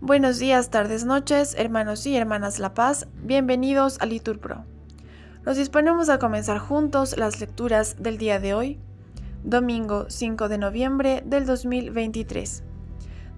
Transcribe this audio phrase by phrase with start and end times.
[0.00, 4.64] Buenos días, tardes, noches, hermanos y hermanas La Paz, bienvenidos a Litur Pro.
[5.46, 8.78] Nos disponemos a comenzar juntos las lecturas del día de hoy,
[9.44, 12.62] domingo 5 de noviembre del 2023,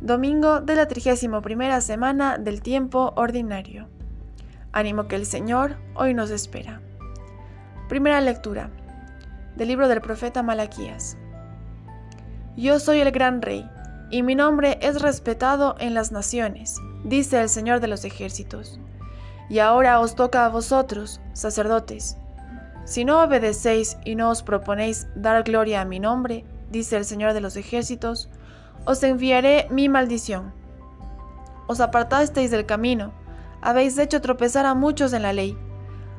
[0.00, 3.88] domingo de la 31 semana del tiempo ordinario.
[4.72, 6.80] Ánimo que el Señor hoy nos espera.
[7.88, 8.70] Primera lectura
[9.54, 11.16] del libro del profeta Malaquías.
[12.56, 13.68] Yo soy el gran rey,
[14.08, 18.80] y mi nombre es respetado en las naciones, dice el Señor de los ejércitos.
[19.50, 22.16] Y ahora os toca a vosotros, sacerdotes.
[22.86, 27.34] Si no obedecéis y no os proponéis dar gloria a mi nombre, dice el Señor
[27.34, 28.30] de los ejércitos,
[28.86, 30.54] os enviaré mi maldición.
[31.66, 33.12] Os apartasteis del camino,
[33.60, 35.58] habéis hecho tropezar a muchos en la ley,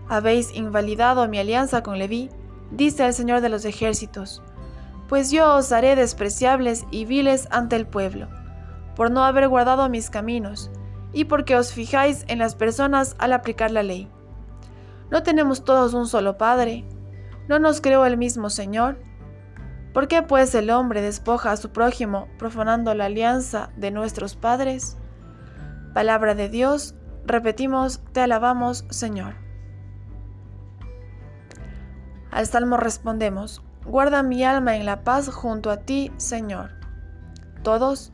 [0.08, 2.30] habéis invalidado mi alianza con Leví,
[2.69, 4.44] dice el Señor de los ejércitos,
[5.07, 8.27] pues yo os haré despreciables y viles ante el pueblo,
[8.95, 10.72] por no haber guardado mis caminos,
[11.13, 14.09] y porque os fijáis en las personas al aplicar la ley.
[15.09, 16.85] ¿No tenemos todos un solo Padre?
[17.47, 19.00] ¿No nos creó el mismo Señor?
[19.94, 24.97] ¿Por qué pues el hombre despoja a su prójimo profanando la alianza de nuestros padres?
[25.94, 26.94] Palabra de Dios,
[27.25, 29.35] repetimos, te alabamos, Señor.
[32.30, 36.71] Al salmo respondemos, guarda mi alma en la paz junto a ti, Señor.
[37.63, 38.11] Todos,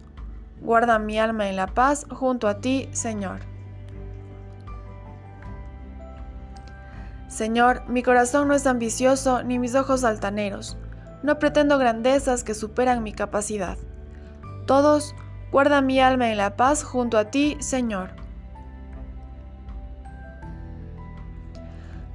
[0.62, 3.40] guarda mi alma en la paz junto a ti, Señor.
[7.28, 10.78] Señor, mi corazón no es ambicioso ni mis ojos altaneros.
[11.24, 13.78] No pretendo grandezas que superan mi capacidad.
[14.68, 15.16] Todos,
[15.52, 18.23] guarda mi alma en la paz junto a ti, Señor.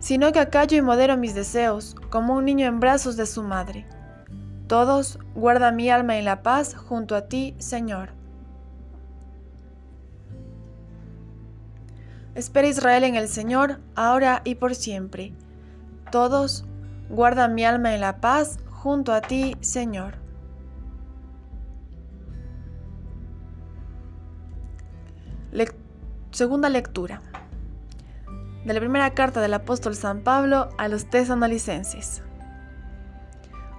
[0.09, 3.87] Sino que acallo y modero mis deseos, como un niño en brazos de su madre.
[4.67, 8.13] Todos, guarda mi alma en la paz junto a ti, Señor.
[12.35, 15.35] Espera Israel en el Señor, ahora y por siempre.
[16.11, 16.65] Todos,
[17.11, 20.15] guarda mi alma en la paz junto a ti, Señor.
[26.31, 27.21] segunda lectura
[28.69, 32.23] de la primera carta del apóstol San Pablo a los tesanolicenses.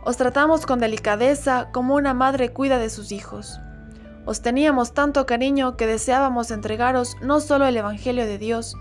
[0.04, 3.60] Os tratamos con delicadeza como una madre cuida de sus hijos.
[4.26, 8.76] Os teníamos tanto cariño que deseábamos entregaros no solo el Evangelio de Dios,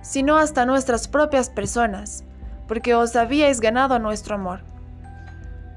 [0.00, 2.22] sino hasta nuestras propias personas,
[2.68, 4.60] porque os habíais ganado nuestro amor.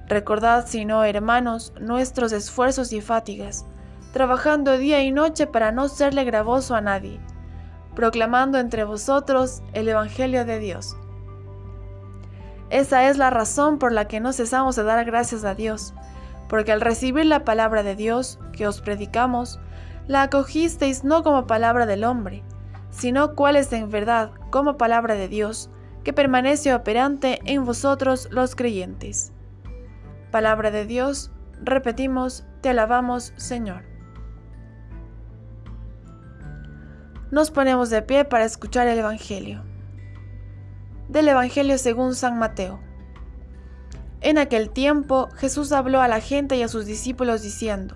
[0.07, 3.65] Recordad, si no, hermanos, nuestros esfuerzos y fatigas,
[4.13, 7.19] trabajando día y noche para no serle gravoso a nadie,
[7.95, 10.95] proclamando entre vosotros el Evangelio de Dios.
[12.69, 15.93] Esa es la razón por la que no cesamos de dar gracias a Dios,
[16.47, 19.59] porque al recibir la palabra de Dios que os predicamos,
[20.07, 22.43] la acogisteis no como palabra del hombre,
[22.89, 25.69] sino cuál es en verdad como palabra de Dios,
[26.03, 29.33] que permanece operante en vosotros los creyentes.
[30.31, 31.31] Palabra de Dios,
[31.61, 33.90] repetimos, te alabamos, Señor.
[37.31, 39.63] Nos ponemos de pie para escuchar el Evangelio.
[41.07, 42.81] Del Evangelio según San Mateo.
[44.19, 47.95] En aquel tiempo Jesús habló a la gente y a sus discípulos diciendo,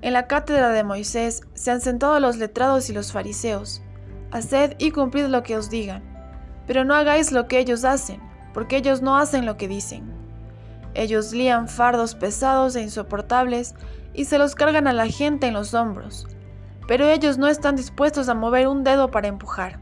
[0.00, 3.82] En la cátedra de Moisés se han sentado los letrados y los fariseos.
[4.30, 6.02] Haced y cumplid lo que os digan,
[6.66, 8.18] pero no hagáis lo que ellos hacen,
[8.54, 10.10] porque ellos no hacen lo que dicen.
[10.94, 13.74] Ellos lían fardos pesados e insoportables
[14.14, 16.26] y se los cargan a la gente en los hombros,
[16.88, 19.78] pero ellos no están dispuestos a mover un dedo para empujar.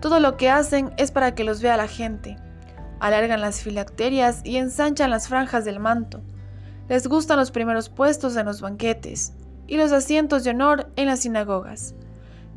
[0.00, 2.38] Todo lo que hacen es para que los vea la gente.
[2.98, 6.22] Alargan las filacterias y ensanchan las franjas del manto.
[6.88, 9.34] Les gustan los primeros puestos en los banquetes
[9.66, 11.94] y los asientos de honor en las sinagogas.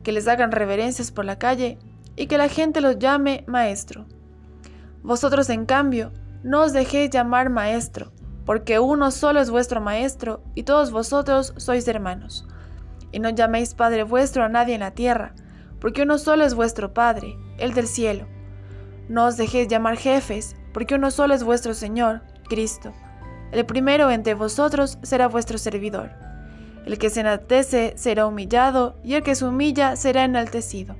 [0.02, 1.78] Que les hagan reverencias por la calle
[2.16, 4.06] y que la gente los llame maestro.
[5.04, 8.14] Vosotros, en cambio, no os dejéis llamar maestro,
[8.46, 12.48] porque uno solo es vuestro maestro, y todos vosotros sois hermanos.
[13.12, 15.34] Y no llaméis Padre vuestro a nadie en la tierra,
[15.80, 18.28] porque uno solo es vuestro Padre, el del cielo.
[19.10, 22.94] No os dejéis llamar jefes, porque uno solo es vuestro Señor, Cristo.
[23.52, 26.12] El primero entre vosotros será vuestro servidor.
[26.86, 30.96] El que se enaltece será humillado, y el que se humilla será enaltecido.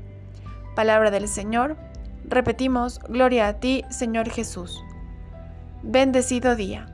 [0.76, 1.78] Palabra del Señor.
[2.26, 4.84] Repetimos, Gloria a ti, Señor Jesús.
[5.84, 6.88] Bendecido día.